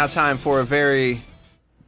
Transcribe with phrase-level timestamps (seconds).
[0.00, 1.20] Now time for a very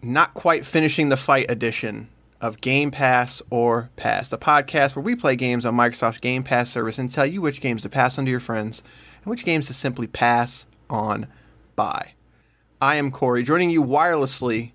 [0.03, 2.09] not quite finishing the fight edition
[2.43, 6.69] of Game Pass or Pass, the podcast where we play games on Microsoft's Game Pass
[6.69, 8.83] service and tell you which games to pass on to your friends
[9.25, 11.27] and which games to simply pass on
[11.75, 12.13] by.
[12.83, 14.73] I am Corey, joining you wirelessly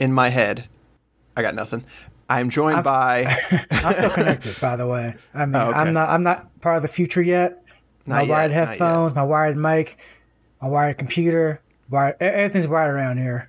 [0.00, 0.66] in my head.
[1.36, 1.84] I got nothing.
[2.30, 3.36] I'm joined I'm- by
[3.70, 5.14] I'm still connected, by the way.
[5.34, 5.78] I mean, Oh, okay.
[5.78, 6.08] I'm not.
[6.08, 7.62] I'm not part of the future yet.
[8.06, 9.98] Not my yet, wired headphones, my wired mic,
[10.62, 11.60] my wired computer.
[11.90, 13.48] Wired, everything's wired around here.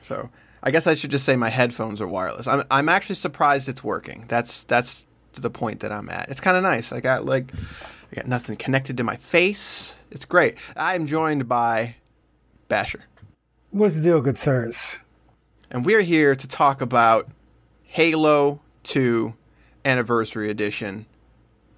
[0.00, 0.30] So
[0.62, 2.46] I guess I should just say my headphones are wireless.
[2.46, 4.24] I'm I'm actually surprised it's working.
[4.28, 6.28] That's that's to the point that I'm at.
[6.28, 6.92] It's kind of nice.
[6.92, 7.52] I got like
[8.12, 9.94] I got nothing connected to my face.
[10.10, 10.56] It's great.
[10.76, 11.96] I'm joined by
[12.68, 13.04] Basher,
[13.70, 14.98] What's the deal, good sirs?
[15.70, 17.28] and we're here to talk about
[17.84, 19.34] Halo 2
[19.84, 21.06] Anniversary Edition.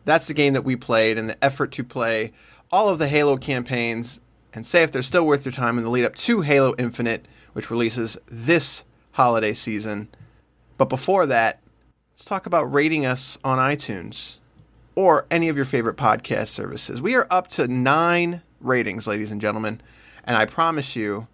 [0.06, 2.33] That's the game that we played in the effort to play
[2.71, 4.21] all of the Halo campaigns
[4.53, 7.27] and say if they're still worth your time in the lead up to Halo Infinite,
[7.53, 10.09] which releases this holiday season.
[10.79, 11.61] But before that,
[12.15, 14.39] let's talk about rating us on iTunes
[14.95, 17.01] or any of your favorite podcast services.
[17.01, 19.81] We are up to nine ratings, ladies and gentlemen,
[20.25, 21.27] and I promise you,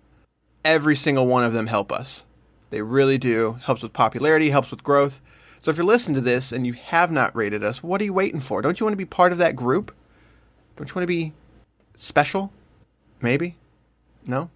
[0.65, 2.25] every single one of them help us.
[2.71, 3.59] They really do.
[3.63, 5.21] Helps with popularity, helps with growth.
[5.61, 8.13] So if you're listening to this and you have not rated us, what are you
[8.13, 8.63] waiting for?
[8.63, 9.95] Don't you want to be part of that group?
[10.77, 11.33] Don't you want to be
[11.97, 12.53] special?
[13.21, 13.57] Maybe?
[14.27, 14.51] No?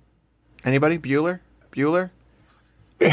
[0.64, 0.98] Anybody?
[0.98, 1.40] Bueller?
[1.72, 2.10] Bueller?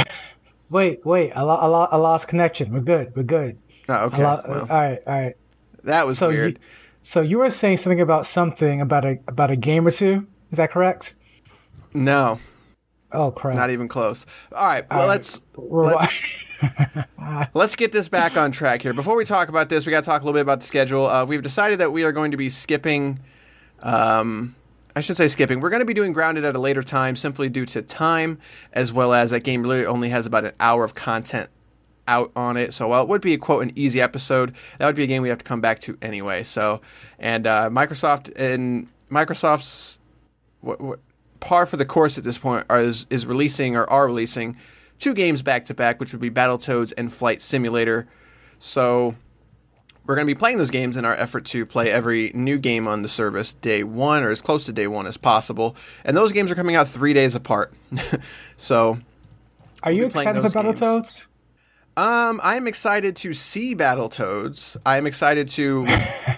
[0.70, 1.32] Wait, wait.
[1.32, 2.72] I, lo- I, lo- I lost connection.
[2.72, 3.16] We're good.
[3.16, 3.58] We're good.
[3.88, 4.22] Oh, okay.
[4.24, 5.36] lo- well, all right, all right.
[5.84, 6.52] that was So weird.
[6.54, 6.58] you,
[7.02, 10.28] so you were saying something about something about a about a game or two.
[10.52, 11.16] Is that correct?
[11.92, 12.40] no,
[13.12, 13.56] Oh crap!
[13.56, 14.28] not even close.
[14.56, 14.86] All right.
[14.92, 16.24] Well, let's We're- let's
[17.56, 18.94] let's get this back on track here.
[18.94, 21.08] Before we talk about this, we got to talk a little bit about the schedule.
[21.08, 23.20] Uh, we've decided that we are going to be skipping.
[23.82, 24.56] Um,
[25.00, 25.62] I should say skipping.
[25.62, 28.38] We're going to be doing Grounded at a later time, simply due to time,
[28.74, 31.50] as well as that game really only has about an hour of content
[32.06, 32.74] out on it.
[32.74, 35.30] So while it would be quote an easy episode, that would be a game we
[35.30, 36.44] have to come back to anyway.
[36.44, 36.82] So
[37.18, 40.00] and uh, Microsoft and Microsoft's
[40.60, 41.00] what, what
[41.40, 44.58] par for the course at this point are, is is releasing or are releasing
[44.98, 48.06] two games back to back, which would be Battletoads and Flight Simulator.
[48.60, 49.16] So
[50.10, 52.88] we're going to be playing those games in our effort to play every new game
[52.88, 55.76] on the service day one or as close to day one as possible.
[56.04, 57.72] And those games are coming out three days apart.
[58.58, 58.98] so
[59.84, 60.56] Are you excited games.
[60.56, 61.28] Battletoads?
[61.96, 64.78] um, I'm excited to see Battletoads.
[64.84, 65.86] I'm excited to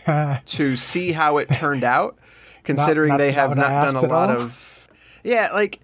[0.46, 2.18] to see how it turned out,
[2.66, 4.38] considering not- they have what not done a lot all?
[4.38, 4.90] of.
[5.24, 5.80] Yeah, like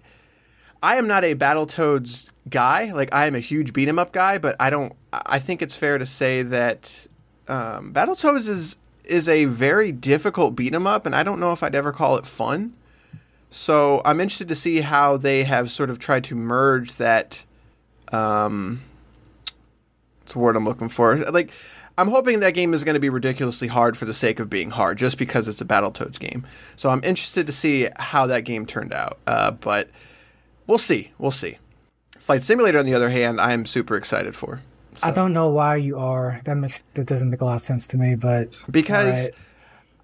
[0.82, 2.92] I am not a Battletoads guy.
[2.92, 4.92] Like I am a huge beat 'em up guy, but I don't.
[5.12, 7.06] I think it's fair to say that
[7.48, 11.62] um, Battletoads is is a very difficult beat 'em up, and I don't know if
[11.62, 12.74] I'd ever call it fun.
[13.50, 17.44] So I'm interested to see how they have sort of tried to merge that.
[18.12, 18.82] Um,
[20.20, 21.16] what's the word I'm looking for?
[21.16, 21.50] Like,
[21.96, 24.70] I'm hoping that game is going to be ridiculously hard for the sake of being
[24.70, 26.46] hard, just because it's a Battletoads game.
[26.76, 29.18] So I'm interested to see how that game turned out.
[29.26, 29.88] Uh, but
[30.66, 31.12] we'll see.
[31.18, 31.58] We'll see.
[32.18, 34.60] Flight Simulator, on the other hand, I am super excited for.
[35.02, 36.40] I don't know why you are.
[36.44, 38.14] That makes that doesn't make a lot of sense to me.
[38.14, 39.34] But Because Alright.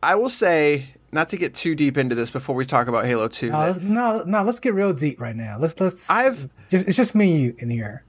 [0.02, 3.29] I will say, not to get too deep into this before we talk about Halo
[3.29, 5.56] 2, no, let's, no, no, let's get real deep right now.
[5.58, 6.11] Let's let's.
[6.11, 8.05] I've just it's just me and you in here.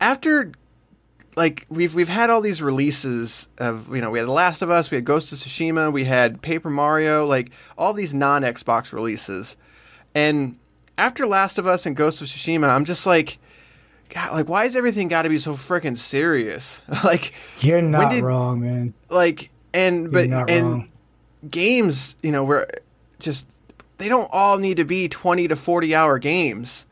[0.00, 0.52] after
[1.36, 4.70] like we've we've had all these releases of you know we had The Last of
[4.70, 8.92] Us, we had Ghost of Tsushima, we had Paper Mario, like all these non Xbox
[8.92, 9.56] releases,
[10.14, 10.56] and
[10.98, 13.38] after Last of Us and Ghost of Tsushima, I'm just like,
[14.10, 16.82] God, like why is everything got to be so freaking serious?
[17.04, 18.94] like you're not did, wrong, man.
[19.08, 20.88] Like and but and wrong.
[21.48, 22.68] games, you know, where
[23.18, 23.46] just
[23.98, 26.86] they don't all need to be 20 to 40 hour games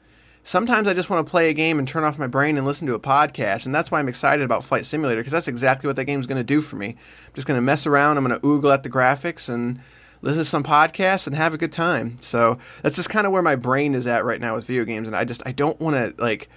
[0.48, 2.86] sometimes I just want to play a game and turn off my brain and listen
[2.86, 3.66] to a podcast.
[3.66, 6.26] And that's why I'm excited about Flight Simulator because that's exactly what that game is
[6.26, 6.88] going to do for me.
[6.88, 8.16] I'm just going to mess around.
[8.16, 9.78] I'm going to oogle at the graphics and
[10.22, 12.16] listen to some podcasts and have a good time.
[12.20, 15.06] So that's just kind of where my brain is at right now with video games.
[15.06, 16.48] And I just, I don't want to like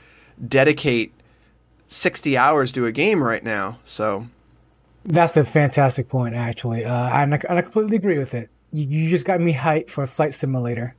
[0.45, 1.13] dedicate
[1.87, 3.79] 60 hours to a game right now.
[3.85, 4.27] So
[5.05, 6.85] that's a fantastic point, actually.
[6.85, 8.49] Uh, and, I, and I completely agree with it.
[8.71, 10.95] You, you just got me hyped for a Flight Simulator.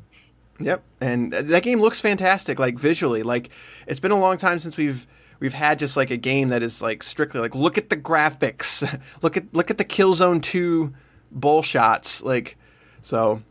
[0.60, 3.22] Yep, and that game looks fantastic, like visually.
[3.22, 3.50] Like
[3.86, 5.06] it's been a long time since we've
[5.40, 8.82] we've had just like a game that is like strictly like look at the graphics,
[9.22, 10.92] look at look at the Killzone Two
[11.30, 12.56] bull shots, like
[13.02, 13.42] so.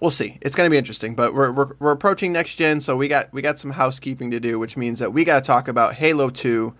[0.00, 0.38] We'll see.
[0.42, 3.32] It's going to be interesting, but we're, we're we're approaching next gen, so we got
[3.32, 6.28] we got some housekeeping to do, which means that we got to talk about Halo
[6.28, 6.74] Two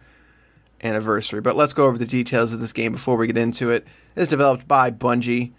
[0.82, 1.40] anniversary.
[1.40, 3.86] But let's go over the details of this game before we get into it.
[4.14, 5.52] It's developed by Bungie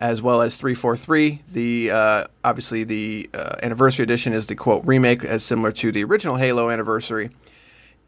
[0.00, 1.42] as well as 343.
[1.48, 6.02] The uh, obviously the uh, anniversary edition is the quote remake, as similar to the
[6.04, 7.30] original Halo anniversary,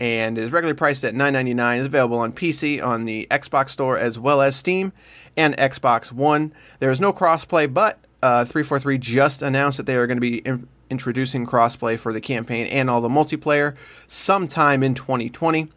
[0.01, 1.81] and is regularly priced at 9.99.
[1.81, 4.93] Is available on PC on the Xbox Store as well as Steam
[5.37, 6.55] and Xbox One.
[6.79, 10.39] There is no crossplay, but uh, 343 just announced that they are going to be
[10.39, 13.77] in- introducing crossplay for the campaign and all the multiplayer
[14.07, 15.69] sometime in 2020.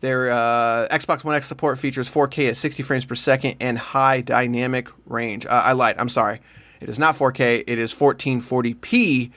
[0.00, 4.20] Their uh, Xbox One X support features 4K at 60 frames per second and high
[4.20, 5.44] dynamic range.
[5.46, 5.96] Uh, I lied.
[5.98, 6.40] I'm sorry.
[6.80, 7.64] It is not 4K.
[7.66, 9.32] It is 1440p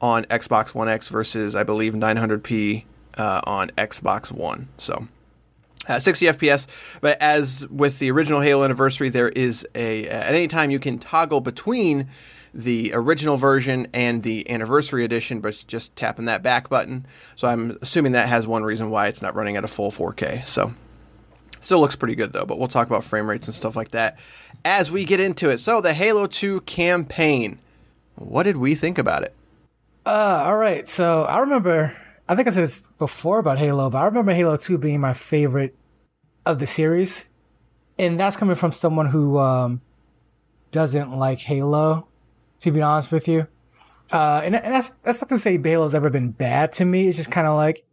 [0.00, 2.84] on Xbox One X versus, I believe, 900p
[3.18, 4.68] uh, on Xbox One.
[4.78, 5.06] So.
[5.90, 6.68] Uh, 60 FPS,
[7.00, 11.00] but as with the original Halo Anniversary, there is a at any time you can
[11.00, 12.06] toggle between
[12.54, 17.06] the original version and the anniversary edition, but just tapping that back button.
[17.34, 20.46] So I'm assuming that has one reason why it's not running at a full 4K.
[20.46, 20.74] So
[21.60, 24.16] still looks pretty good though, but we'll talk about frame rates and stuff like that
[24.64, 25.58] as we get into it.
[25.58, 27.58] So the Halo 2 campaign.
[28.14, 29.34] What did we think about it?
[30.06, 30.88] Uh, all right.
[30.88, 31.96] So I remember,
[32.28, 35.14] I think I said this before about Halo, but I remember Halo 2 being my
[35.14, 35.74] favorite
[36.46, 37.26] of the series.
[37.98, 39.80] And that's coming from someone who um,
[40.70, 42.06] doesn't like Halo
[42.60, 43.46] to be honest with you.
[44.12, 47.08] Uh, and, and that's that's not to say Halo's ever been bad to me.
[47.08, 47.84] It's just kind of like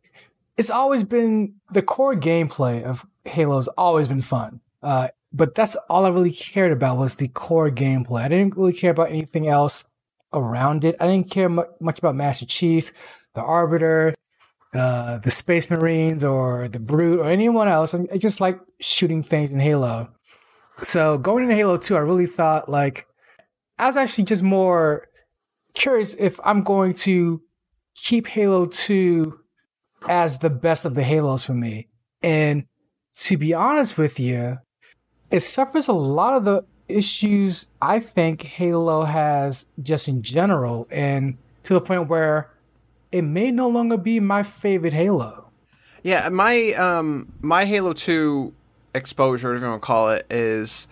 [0.57, 4.61] it's always been the core gameplay of Halo's always been fun.
[4.81, 8.23] Uh, but that's all I really cared about was the core gameplay.
[8.23, 9.85] I didn't really care about anything else
[10.33, 10.95] around it.
[10.99, 12.91] I didn't care much about Master Chief,
[13.35, 14.15] the Arbiter,
[14.77, 17.93] uh, the Space Marines, or the Brute, or anyone else.
[17.93, 20.09] I just like shooting things in Halo.
[20.81, 23.07] So going into Halo 2, I really thought like
[23.79, 25.07] I was actually just more
[25.73, 27.41] curious if I'm going to
[27.95, 29.39] keep Halo 2
[30.07, 31.87] as the best of the Halos for me.
[32.21, 32.65] And
[33.17, 34.57] to be honest with you,
[35.31, 41.37] it suffers a lot of the issues I think Halo has just in general, and
[41.63, 42.51] to the point where
[43.11, 45.49] it may no longer be my favorite Halo.
[46.03, 48.53] Yeah, my um my Halo 2
[48.93, 50.87] exposure, whatever you want to call it, is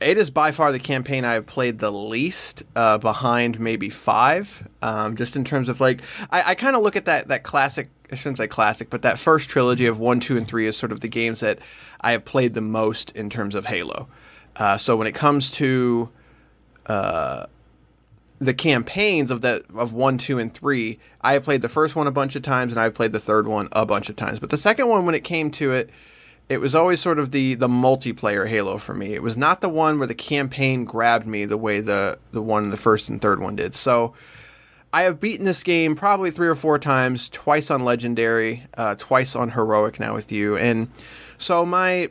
[0.00, 4.68] it is by far the campaign I've played the least, uh, behind maybe five.
[4.80, 7.88] Um, just in terms of like, I, I kind of look at that that classic.
[8.10, 10.92] I shouldn't say classic, but that first trilogy of one, two, and three is sort
[10.92, 11.58] of the games that
[12.00, 14.08] I have played the most in terms of Halo.
[14.56, 16.10] Uh, so when it comes to
[16.86, 17.46] uh,
[18.38, 22.12] the campaigns of that of one, two, and three, I played the first one a
[22.12, 24.38] bunch of times, and I've played the third one a bunch of times.
[24.38, 25.90] But the second one, when it came to it
[26.48, 29.14] it was always sort of the the multiplayer Halo for me.
[29.14, 32.70] It was not the one where the campaign grabbed me the way the the one
[32.70, 33.74] the first and third one did.
[33.74, 34.14] So
[34.92, 39.36] I have beaten this game probably three or four times, twice on legendary, uh, twice
[39.36, 40.88] on heroic now with you, and
[41.36, 42.10] so my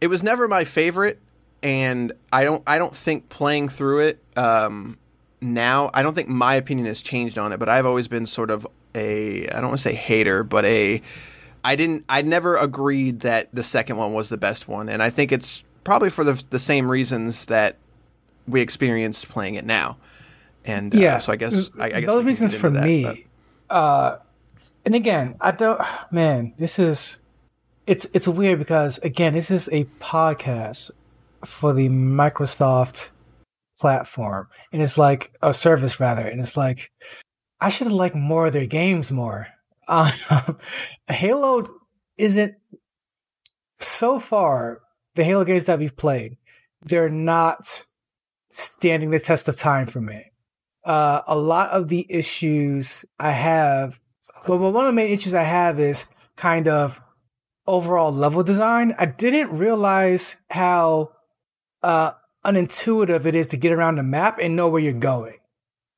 [0.00, 1.18] it was never my favorite,
[1.62, 4.98] and I don't I don't think playing through it um,
[5.44, 8.50] now I don't think my opinion has changed on it, but I've always been sort
[8.50, 11.02] of a I don't want to say hater, but a
[11.64, 12.04] I didn't.
[12.08, 15.64] I never agreed that the second one was the best one, and I think it's
[15.82, 17.76] probably for the the same reasons that
[18.46, 19.96] we experienced playing it now.
[20.66, 23.26] And uh, yeah, so I guess I, I guess those reasons for that, me.
[23.70, 24.16] Uh,
[24.84, 25.80] and again, I don't.
[26.10, 27.18] Man, this is
[27.86, 30.90] it's it's weird because again, this is a podcast
[31.44, 33.10] for the Microsoft
[33.78, 36.90] platform, and it's like a service rather, and it's like
[37.60, 39.48] I should like more of their games more.
[39.88, 40.10] Uh,
[41.08, 41.66] Halo
[42.16, 42.54] isn't
[43.80, 44.80] so far
[45.14, 46.36] the Halo games that we've played,
[46.82, 47.84] they're not
[48.50, 50.32] standing the test of time for me.
[50.84, 54.00] Uh, a lot of the issues I have,
[54.46, 57.00] well, one of the main issues I have is kind of
[57.66, 58.94] overall level design.
[58.98, 61.12] I didn't realize how
[61.82, 62.12] uh,
[62.44, 65.38] unintuitive it is to get around the map and know where you're going.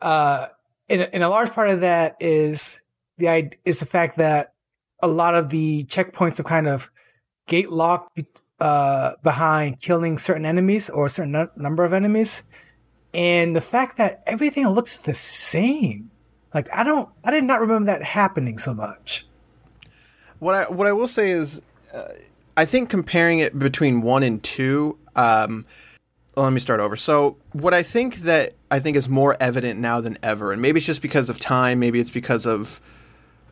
[0.00, 0.47] Uh,
[0.88, 2.83] and, and a large part of that is
[3.19, 4.55] the is the fact that
[5.00, 6.91] a lot of the checkpoints are kind of
[7.47, 8.21] gate locked
[8.61, 12.43] uh, behind killing certain enemies or a certain number of enemies,
[13.12, 16.11] and the fact that everything looks the same.
[16.55, 19.26] Like I don't, I did not remember that happening so much.
[20.38, 21.61] What I what I will say is,
[21.93, 22.09] uh,
[22.57, 24.99] I think comparing it between one and two.
[25.17, 25.67] Um,
[26.45, 26.97] let me start over.
[26.97, 30.78] So, what I think that I think is more evident now than ever, and maybe
[30.78, 32.81] it's just because of time, maybe it's because of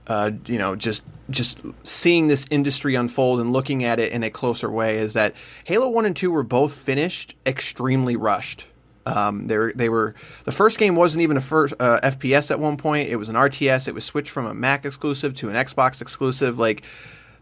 [0.06, 4.30] uh, you know, just just seeing this industry unfold and looking at it in a
[4.30, 8.66] closer way is that Halo One and Two were both finished extremely rushed.
[9.06, 10.14] Um, they were, they were
[10.44, 13.08] the first game wasn't even a first uh, FPS at one point.
[13.08, 13.88] It was an RTS.
[13.88, 16.58] It was switched from a Mac exclusive to an Xbox exclusive.
[16.58, 16.84] Like,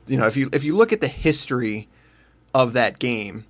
[0.06, 1.88] you know, if you if you look at the history
[2.54, 3.44] of that game,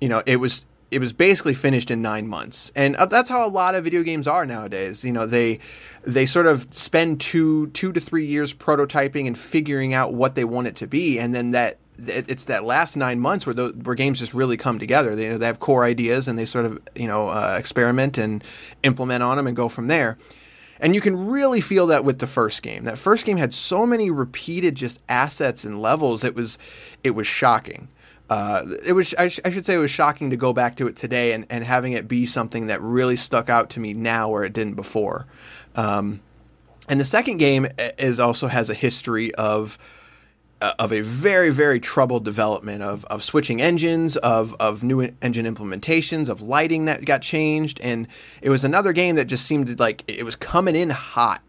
[0.00, 3.44] you know, it was it was basically finished in nine months, and uh, that's how
[3.44, 5.04] a lot of video games are nowadays.
[5.04, 5.58] You know, they
[6.02, 10.44] they sort of spend two two to three years prototyping and figuring out what they
[10.44, 13.94] want it to be, and then that it's that last nine months where the, where
[13.94, 15.16] games just really come together.
[15.16, 18.18] They you know, they have core ideas and they sort of you know uh, experiment
[18.18, 18.44] and
[18.82, 20.18] implement on them and go from there.
[20.78, 22.84] And you can really feel that with the first game.
[22.84, 26.22] That first game had so many repeated just assets and levels.
[26.22, 26.58] It was
[27.02, 27.88] it was shocking
[28.28, 30.88] uh, it was I, sh- I, should say it was shocking to go back to
[30.88, 34.28] it today and, and having it be something that really stuck out to me now
[34.28, 35.26] where it didn't before.
[35.76, 36.20] Um,
[36.88, 37.66] and the second game
[37.98, 39.78] is also has a history of
[40.60, 45.46] uh, of a very very troubled development of, of switching engines of of new engine
[45.46, 48.08] implementations of lighting that got changed and
[48.40, 51.42] it was another game that just seemed like it was coming in hot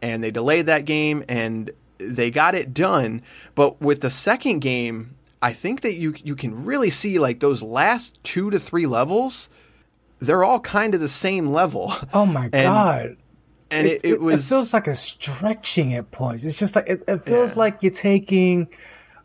[0.00, 3.20] and they delayed that game and they got it done
[3.54, 5.14] but with the second game
[5.44, 9.50] I think that you you can really see like those last two to three levels,
[10.18, 11.92] they're all kind of the same level.
[12.14, 13.16] Oh my and, god!
[13.70, 16.44] And it, it, it, was it feels like a stretching at points.
[16.44, 17.60] It's just like it, it feels yeah.
[17.60, 18.68] like you're taking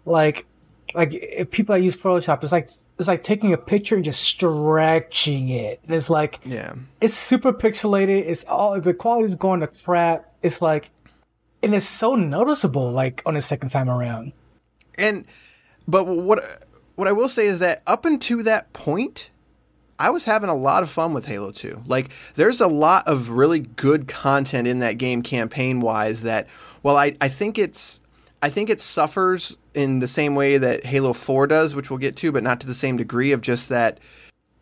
[0.04, 0.46] like
[0.94, 4.22] like if people that use Photoshop, it's like it's like taking a picture and just
[4.22, 5.80] stretching it.
[5.86, 8.28] And it's like yeah, it's super pixelated.
[8.28, 10.34] It's all the quality is going to crap.
[10.44, 10.90] It's like,
[11.64, 14.34] and it's so noticeable like on the second time around.
[14.96, 15.24] And
[15.90, 16.66] but what
[16.96, 19.30] what I will say is that up until that point,
[19.98, 21.84] I was having a lot of fun with Halo 2.
[21.88, 26.48] Like, there's a lot of really good content in that game campaign wise that,
[26.84, 28.00] well, I, I think it's.
[28.42, 32.16] I think it suffers in the same way that Halo 4 does, which we'll get
[32.18, 34.00] to, but not to the same degree of just that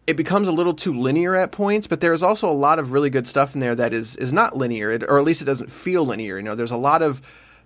[0.08, 3.12] it becomes a little too linear at points, but there's also a lot of really
[3.12, 6.06] good stuff in there that is is not linear, or at least it doesn't feel
[6.06, 6.38] linear.
[6.38, 7.22] You know, there's a lot of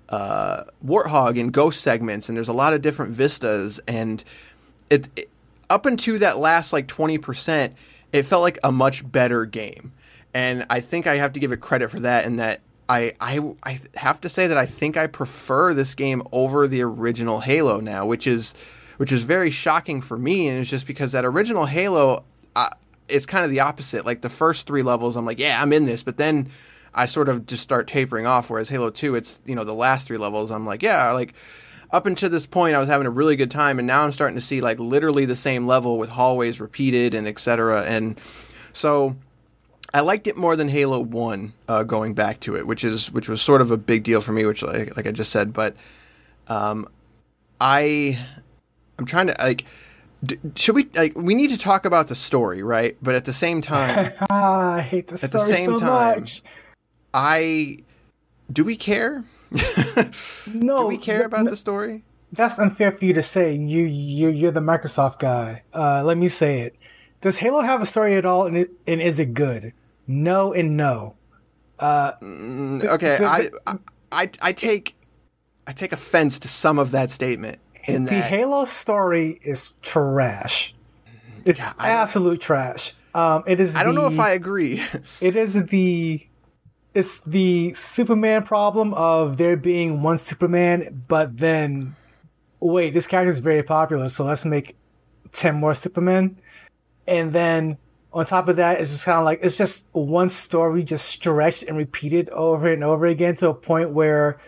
[0.09, 3.79] uh, warthog and ghost segments, and there's a lot of different vistas.
[3.87, 4.23] And
[4.89, 5.29] it, it
[5.69, 7.75] up until that last like twenty percent,
[8.11, 9.93] it felt like a much better game.
[10.33, 12.25] And I think I have to give it credit for that.
[12.25, 16.23] And that I, I I have to say that I think I prefer this game
[16.31, 18.53] over the original Halo now, which is
[18.97, 20.47] which is very shocking for me.
[20.47, 22.23] And it's just because that original Halo.
[22.55, 22.69] Uh,
[23.07, 24.05] it's kind of the opposite.
[24.05, 26.01] Like the first three levels, I'm like, yeah, I'm in this.
[26.01, 26.49] But then
[26.93, 28.49] I sort of just start tapering off.
[28.49, 30.51] Whereas Halo Two, it's you know the last three levels.
[30.51, 31.33] I'm like, yeah, like
[31.91, 34.35] up until this point, I was having a really good time, and now I'm starting
[34.35, 37.83] to see like literally the same level with hallways repeated and etc.
[37.83, 38.19] And
[38.73, 39.15] so
[39.93, 43.27] I liked it more than Halo One uh, going back to it, which is which
[43.27, 45.53] was sort of a big deal for me, which like, like I just said.
[45.53, 45.75] But
[46.47, 46.87] um,
[47.59, 48.19] I
[48.97, 49.65] I'm trying to like.
[50.23, 52.95] D- should we like we need to talk about the story, right?
[53.01, 56.43] But at the same time, I hate the story the so time, much.
[57.13, 57.77] I
[58.51, 59.23] do we care?
[60.53, 62.03] no, do we care about no, the story?
[62.31, 63.53] That's unfair for you to say.
[63.53, 65.63] You you you're the Microsoft guy.
[65.73, 66.75] Uh, let me say it.
[67.19, 69.73] Does Halo have a story at all, and, it, and is it good?
[70.07, 71.15] No and no.
[71.77, 73.73] Uh, mm, okay, the, the, I,
[74.11, 74.95] I I take
[75.67, 77.59] I take offense to some of that statement.
[77.85, 78.29] In the that...
[78.29, 80.73] Halo story is trash.
[81.45, 82.93] It's yeah, absolute trash.
[83.13, 83.75] Um, it is.
[83.75, 84.83] I don't the, know if I agree.
[85.21, 86.25] it is the
[86.93, 91.95] it's the Superman problem of there being one Superman, but then
[92.59, 94.75] wait, this character is very popular, so let's make
[95.31, 96.37] ten more Supermen.
[97.07, 97.77] And then
[98.13, 101.63] on top of that, it's just kind of like it's just one story just stretched
[101.63, 104.39] and repeated over and over again to a point where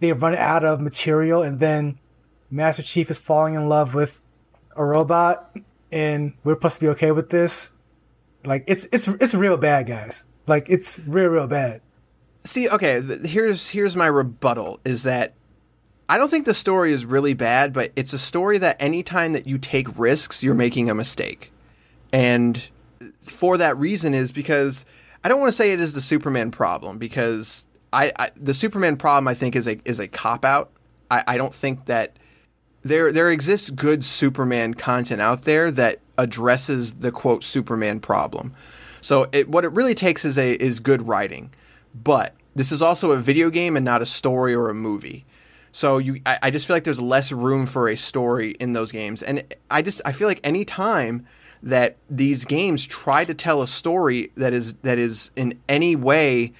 [0.00, 1.98] they run out of material, and then
[2.50, 4.22] Master Chief is falling in love with
[4.76, 5.56] a robot,
[5.92, 7.70] and we're supposed to be okay with this.
[8.44, 10.26] Like it's it's it's real bad, guys.
[10.46, 11.80] Like it's real real bad.
[12.44, 15.34] See, okay, here's here's my rebuttal is that
[16.08, 19.46] I don't think the story is really bad, but it's a story that anytime that
[19.46, 21.50] you take risks, you're making a mistake.
[22.12, 22.68] And
[23.18, 24.84] for that reason is because
[25.22, 28.96] I don't want to say it is the Superman problem because I, I the Superman
[28.96, 30.70] problem I think is a is a cop out.
[31.10, 32.18] I, I don't think that
[32.82, 38.54] there there exists good Superman content out there that addresses the quote Superman problem.
[39.00, 41.50] So it, what it really takes is a is good writing,
[41.94, 45.24] but this is also a video game and not a story or a movie.
[45.72, 48.92] So you, I, I just feel like there's less room for a story in those
[48.92, 51.26] games, and I just I feel like any time
[51.62, 56.52] that these games try to tell a story that is that is in any way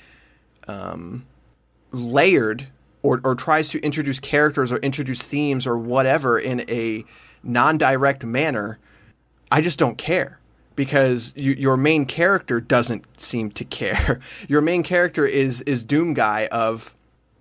[0.67, 1.27] um,
[1.93, 2.67] layered
[3.03, 7.05] or, or tries to introduce characters or introduce themes or whatever in a
[7.43, 8.79] non-direct manner,
[9.53, 10.41] I just don't care
[10.77, 14.21] because you, your main character doesn't seem to care.
[14.49, 16.95] your main character is is Doom guy of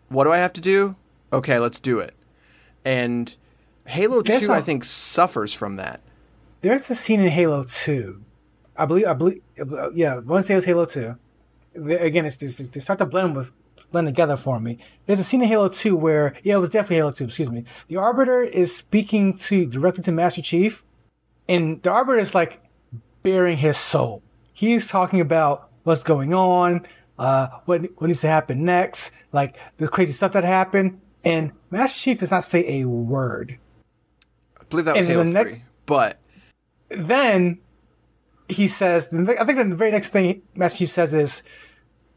[0.10, 0.96] what do I have to do?
[1.32, 2.14] Okay, let's do it.
[2.86, 3.36] And
[3.88, 6.02] Halo That's 2 not- I think suffers from that.
[6.62, 8.24] There's a scene in Halo Two.
[8.78, 9.06] I believe.
[9.08, 9.42] I believe.
[9.94, 11.18] Yeah, say it was Halo Two.
[11.74, 13.52] The- Again, it's, it's, they start to blend with
[13.92, 14.78] blend together for me.
[15.06, 17.26] There's a scene in Halo Two where yeah, it was definitely Halo Two.
[17.26, 17.66] Excuse me.
[17.90, 20.84] The Arbiter is speaking to directly to Master Chief,
[21.50, 22.62] and the Arbiter is like
[23.24, 24.22] bearing his soul.
[24.54, 26.86] He's talking about what's going on,
[27.18, 32.00] uh, what what needs to happen next, like the crazy stuff that happened, and Master
[32.00, 33.58] Chief does not say a word.
[34.60, 35.64] I believe that was And Halo 3.
[35.86, 36.20] But
[36.90, 37.60] then
[38.50, 41.44] he says, I think the very next thing Master Chief says is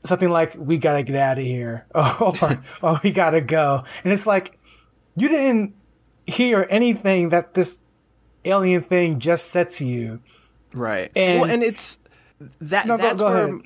[0.05, 4.27] something like, "We gotta get out of here," or "or we gotta go," and it's
[4.27, 4.59] like
[5.17, 5.75] you didn't
[6.27, 7.81] hear anything that this
[8.45, 10.21] alien thing just said to you.
[10.77, 11.11] Right.
[11.17, 11.99] And- well, and it's
[12.61, 13.61] that No, go- that's go where ahead.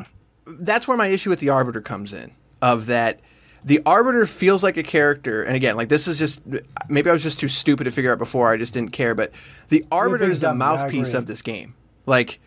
[0.46, 2.32] that's where my issue with the arbiter comes in.
[2.62, 3.20] Of that,
[3.64, 6.40] the arbiter feels like a character, and again, like this is just
[6.88, 8.52] maybe I was just too stupid to figure out before.
[8.52, 9.32] I just didn't care, but
[9.70, 11.74] the arbiter is the mouthpiece of this game.
[12.06, 12.38] Like,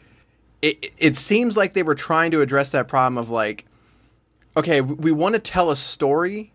[0.62, 3.66] it it seems like they were trying to address that problem of like,
[4.56, 6.54] okay, we want to tell a story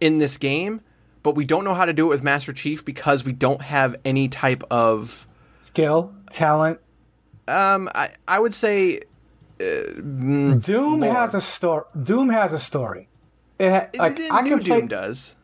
[0.00, 0.80] in this game,
[1.22, 3.94] but we don't know how to do it with Master Chief because we don't have
[4.04, 5.26] any type of
[5.60, 6.80] Skill, talent.
[7.48, 9.00] Um, I, I would say
[9.58, 11.12] Doom Lore.
[11.12, 11.84] has a story.
[12.02, 13.08] Doom has a story.
[13.58, 14.78] It ha- like I new can play.
[14.80, 15.36] Doom does.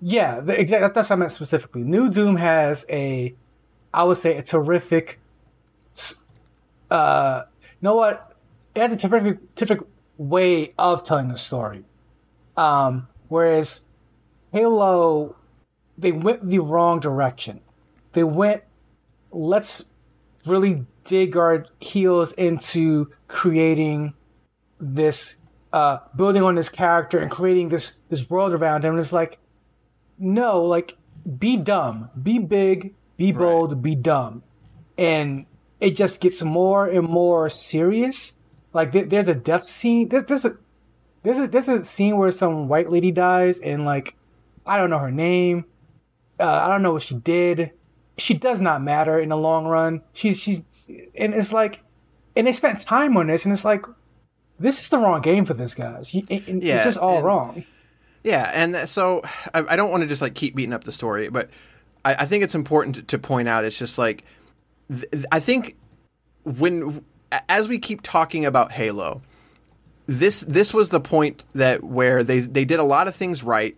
[0.00, 0.88] Yeah, the, exactly.
[0.94, 1.82] That's what I meant specifically.
[1.82, 3.34] New Doom has a,
[3.92, 5.20] I would say, a terrific.
[6.90, 8.34] Uh, you know what?
[8.74, 9.86] It has a terrific, terrific
[10.16, 11.84] way of telling the story.
[12.56, 13.86] Um, whereas
[14.52, 15.36] Halo,
[15.98, 17.60] they went the wrong direction.
[18.12, 18.62] They went,
[19.30, 19.84] let's
[20.46, 24.14] really dig our heels into creating
[24.78, 25.36] this,
[25.72, 28.92] uh, building on this character and creating this this world around him.
[28.92, 29.38] And it's like,
[30.18, 30.96] no, like
[31.38, 34.42] be dumb, be big, be bold, be dumb,
[34.96, 35.46] and
[35.80, 38.34] it just gets more and more serious.
[38.72, 40.08] Like there- there's a death scene.
[40.08, 40.56] There's, there's a
[41.22, 44.16] there's a there's a scene where some white lady dies, and like
[44.66, 45.64] I don't know her name.
[46.38, 47.72] Uh, I don't know what she did.
[48.20, 50.02] She does not matter in the long run.
[50.12, 50.62] She's she's
[51.14, 51.82] and it's like,
[52.36, 53.86] and they spent time on this, and it's like,
[54.58, 56.14] this is the wrong game for this, guys.
[56.14, 57.64] You- and Yeah, it's just all and- wrong.
[58.22, 59.22] Yeah, and so
[59.54, 61.48] I, I don't want to just like keep beating up the story, but
[62.04, 63.64] I, I think it's important to, to point out.
[63.64, 64.24] It's just like
[64.90, 65.76] th- I think
[66.44, 67.02] when
[67.48, 69.22] as we keep talking about Halo,
[70.06, 73.74] this this was the point that where they they did a lot of things right,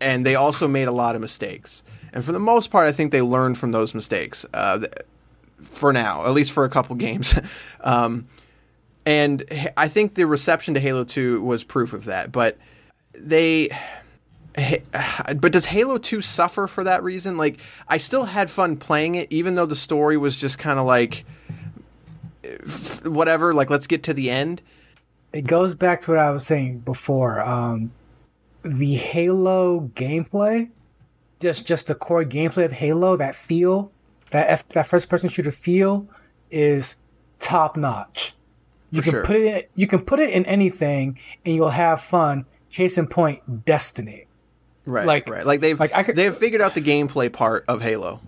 [0.00, 1.82] and they also made a lot of mistakes.
[2.12, 4.44] And for the most part, I think they learned from those mistakes.
[4.52, 4.86] Uh,
[5.60, 7.34] for now, at least for a couple games.
[7.80, 8.26] um,
[9.06, 9.44] and
[9.76, 12.32] I think the reception to Halo 2 was proof of that.
[12.32, 12.58] But
[13.12, 13.70] they.
[15.36, 17.36] But does Halo 2 suffer for that reason?
[17.36, 20.86] Like, I still had fun playing it, even though the story was just kind of
[20.86, 21.24] like.
[23.04, 24.62] Whatever, like, let's get to the end.
[25.32, 27.40] it goes back to what I was saying before.
[27.40, 27.92] Um,
[28.62, 30.70] the Halo gameplay,
[31.40, 33.90] just just the core gameplay of Halo, that feel,
[34.30, 36.06] that F, that first person shooter feel,
[36.50, 36.96] is
[37.38, 38.34] top notch.
[38.90, 39.24] You For can sure.
[39.24, 42.46] put it in, you can put it in anything, and you'll have fun.
[42.70, 44.26] Case in point, Destiny.
[44.86, 45.44] Right, Like- right.
[45.46, 48.20] Like they've like, I could- they've figured out the gameplay part of Halo.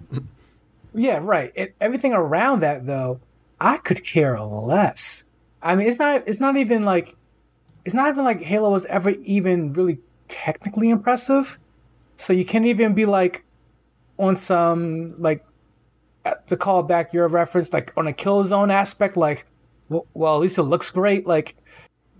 [0.94, 1.52] Yeah, right.
[1.54, 3.20] It, everything around that though,
[3.60, 5.24] I could care less.
[5.62, 6.24] I mean, it's not.
[6.26, 7.16] It's not even like.
[7.84, 9.98] It's not even like Halo was ever even really
[10.28, 11.58] technically impressive.
[12.16, 13.44] So you can't even be like
[14.18, 15.44] on some like
[16.46, 19.46] to call back your reference, like on a Killzone aspect, like
[19.88, 21.26] well, at least it looks great.
[21.26, 21.56] Like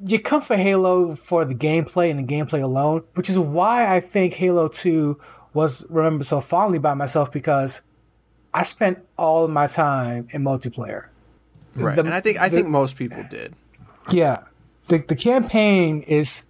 [0.04, 4.00] you come for Halo for the gameplay and the gameplay alone, which is why I
[4.00, 5.20] think Halo Two
[5.54, 7.82] was remembered so fondly by myself because
[8.54, 11.06] I spent all of my time in multiplayer.
[11.74, 13.54] Right, The- and I think I the- think most people did.
[14.10, 14.40] Yeah,
[14.88, 16.42] the the campaign is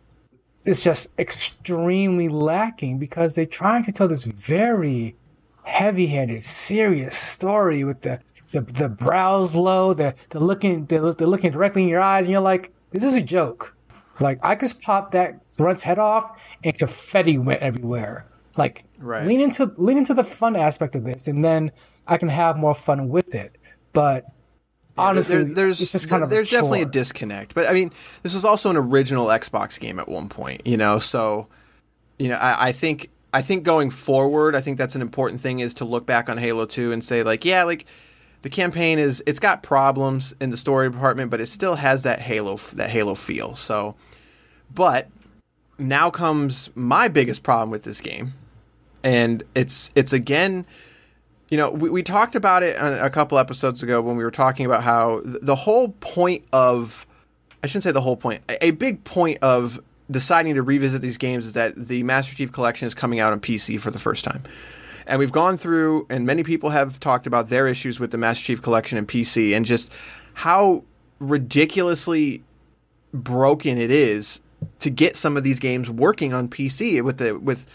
[0.65, 5.17] is just extremely lacking because they're trying to tell this very
[5.65, 8.21] heavy-handed, serious story with the
[8.51, 12.33] the, the brows low, the the looking they're, they're looking directly in your eyes, and
[12.33, 13.75] you're like, this is a joke.
[14.21, 18.27] Like I just popped that grunt's head off, and confetti went everywhere.
[18.57, 19.27] Like Right.
[19.27, 21.73] lean into lean into the fun aspect of this, and then
[22.07, 23.57] I can have more fun with it.
[23.93, 24.27] But
[24.99, 27.55] honestly, There- there's it's just kind of there's definitely a disconnect.
[27.55, 27.91] But I mean,
[28.23, 30.99] this was also an original Xbox game at one point, you know.
[30.99, 31.47] So,
[32.19, 35.61] you know, I, I think I think going forward, I think that's an important thing
[35.61, 37.87] is to look back on Halo Two and say like, yeah, like
[38.43, 42.21] the campaign is it's got problems in the story department, but it still has that
[42.21, 43.57] Halo that Halo feel.
[43.57, 43.95] So,
[44.75, 45.09] but
[45.79, 48.35] now comes my biggest problem with this game,
[49.03, 50.67] and it's it's again
[51.53, 54.65] you know, we, we talked about it a couple episodes ago when we were talking
[54.65, 57.07] about how the whole point of,
[57.63, 59.79] I shouldn't say the whole point, a, big point of
[60.11, 63.41] deciding to revisit these games is that the Master Chief Collection is coming out on
[63.41, 64.43] PC for the first time.
[65.07, 68.43] And we've gone through, and many people have talked about their issues with the Master
[68.47, 69.93] Chief Collection and PC and just
[70.33, 70.85] how
[71.19, 72.43] ridiculously
[73.13, 74.41] broken it is
[74.79, 77.67] to get some of these games working on PC with the with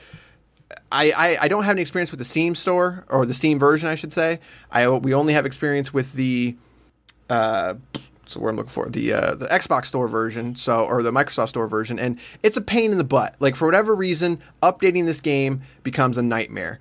[0.92, 3.90] I, I, I don't have any experience with the Steam store or the Steam version,
[3.90, 4.40] I should say.
[4.72, 6.56] I we only have experience with the
[7.30, 7.76] uh,
[8.26, 11.50] so what I'm looking for the uh, the Xbox Store version, so or the Microsoft
[11.50, 13.36] Store version, and it's a pain in the butt.
[13.40, 16.80] Like for whatever reason, updating this game becomes a nightmare.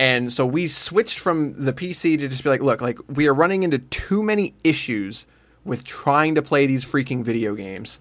[0.00, 3.34] And so we switched from the PC to just be like, look, like we are
[3.34, 5.26] running into too many issues
[5.64, 7.98] with trying to play these freaking video games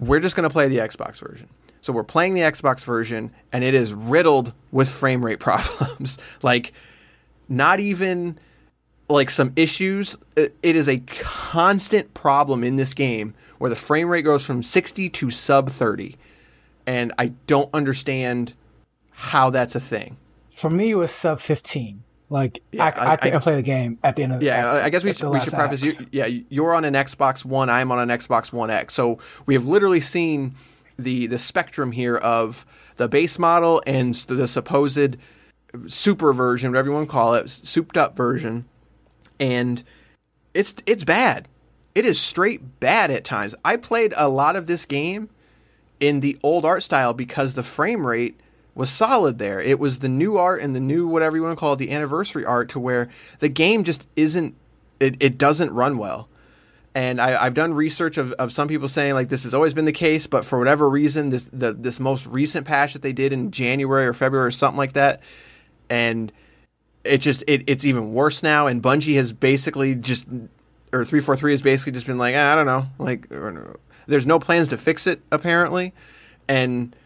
[0.00, 1.48] we're just going to play the Xbox version.
[1.80, 6.18] So we're playing the Xbox version, and it is riddled with frame rate problems.
[6.42, 6.72] like,
[7.48, 8.38] not even
[9.08, 10.16] like some issues.
[10.36, 15.08] It is a constant problem in this game where the frame rate goes from 60
[15.10, 16.16] to sub 30.
[16.86, 18.54] And I don't understand
[19.10, 20.16] how that's a thing.
[20.48, 22.02] For me, it was sub 15.
[22.28, 24.74] Like, Yeah, I, I, I- couldn't play the game at the end of the Yeah,
[24.76, 26.00] at- I guess we should, we should preface.
[26.00, 27.68] You, yeah, you're on an Xbox One.
[27.68, 28.94] I'm on an Xbox One X.
[28.94, 30.54] So we have literally seen
[31.04, 35.16] the the spectrum here of the base model and the supposed
[35.86, 38.66] super version, whatever you want to call it, souped up version,
[39.38, 39.82] and
[40.54, 41.48] it's it's bad.
[41.94, 43.54] It is straight bad at times.
[43.64, 45.28] I played a lot of this game
[45.98, 48.38] in the old art style because the frame rate
[48.74, 49.60] was solid there.
[49.60, 51.90] It was the new art and the new whatever you want to call it, the
[51.90, 53.08] anniversary art to where
[53.40, 54.54] the game just isn't
[55.00, 56.28] it, it doesn't run well.
[56.94, 59.84] And I, I've done research of, of some people saying like this has always been
[59.84, 63.32] the case, but for whatever reason, this the this most recent patch that they did
[63.32, 65.22] in January or February or something like that,
[65.88, 66.32] and
[67.04, 68.66] it just it, it's even worse now.
[68.66, 70.26] And Bungie has basically just
[70.92, 73.78] or three four three has basically just been like "Ah, I don't know, like or,
[74.06, 75.94] there's no plans to fix it apparently,
[76.48, 76.96] and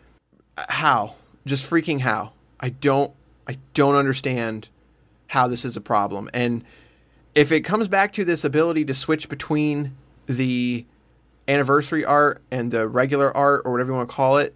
[0.57, 1.17] how?
[1.45, 2.33] Just freaking how?
[2.59, 3.13] I don't
[3.47, 4.69] I don't understand
[5.29, 6.31] how this is a problem.
[6.33, 6.65] And
[7.35, 10.85] if it comes back to this ability to switch between the
[11.49, 14.55] anniversary art and the regular art or whatever you want to call it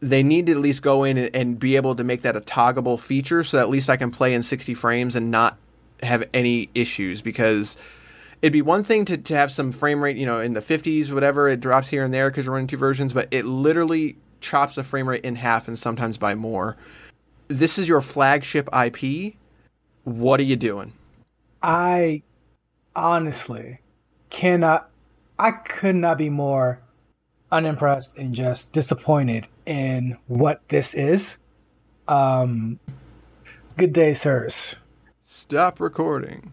[0.00, 2.98] they need to at least go in and, be able to make that a toggable
[2.98, 5.56] feature so at least I can play in 60 frames and not
[6.02, 7.76] have any issues because
[8.42, 11.10] it'd be one thing to, to have some frame rate, you know, in the 50s,
[11.10, 14.74] whatever, it drops here and there because you're running two versions, but it literally chops
[14.74, 16.76] the frame rate in half and sometimes by more.
[17.48, 19.34] This is your flagship IP.
[20.02, 20.92] What are you doing?
[21.66, 22.22] I
[22.94, 23.80] honestly
[24.28, 24.90] cannot,
[25.38, 26.82] I could not be more
[27.50, 31.38] unimpressed and just disappointed in what this is.
[32.06, 32.80] Um,
[33.78, 34.80] good day, sirs.
[35.24, 36.52] Stop recording.